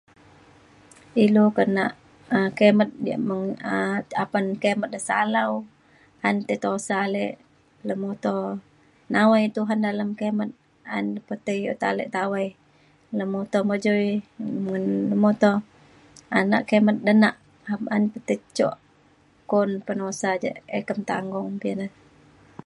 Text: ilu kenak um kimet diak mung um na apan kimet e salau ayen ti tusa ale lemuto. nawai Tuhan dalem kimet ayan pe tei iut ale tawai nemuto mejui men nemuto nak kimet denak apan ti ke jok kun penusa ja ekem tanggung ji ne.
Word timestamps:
ilu 1.23 1.45
kenak 1.57 1.91
um 2.35 2.47
kimet 2.57 2.89
diak 3.05 3.21
mung 3.27 3.47
um 3.71 3.91
na 3.99 4.21
apan 4.23 4.45
kimet 4.61 4.89
e 4.97 4.99
salau 5.07 5.51
ayen 6.25 6.37
ti 6.47 6.55
tusa 6.63 6.95
ale 7.05 7.25
lemuto. 7.87 8.35
nawai 9.13 9.45
Tuhan 9.55 9.79
dalem 9.85 10.09
kimet 10.19 10.51
ayan 10.93 11.05
pe 11.27 11.33
tei 11.45 11.59
iut 11.65 11.81
ale 11.89 12.03
tawai 12.15 12.47
nemuto 13.17 13.59
mejui 13.69 14.09
men 14.65 14.83
nemuto 15.09 15.51
nak 16.51 16.63
kimet 16.69 16.97
denak 17.07 17.35
apan 17.73 18.03
ti 18.27 18.35
ke 18.41 18.47
jok 18.57 18.75
kun 19.49 19.69
penusa 19.85 20.29
ja 20.43 20.51
ekem 20.79 20.99
tanggung 21.09 21.49
ji 21.61 21.71
ne. 21.79 21.87